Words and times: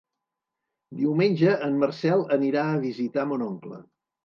Diumenge 1.01 1.51
en 1.67 1.77
Marcel 1.85 2.25
anirà 2.39 2.65
a 2.73 2.83
visitar 2.89 3.29
mon 3.35 3.47
oncle. 3.53 3.83